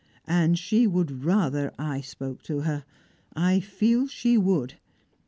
"And 0.25 0.57
she 0.57 0.87
would 0.87 1.23
rather 1.25 1.71
I 1.77 2.01
spoke 2.01 2.41
to 2.45 2.61
her 2.61 2.85
I 3.35 3.59
feel 3.59 4.07
she 4.07 4.35
would! 4.35 4.77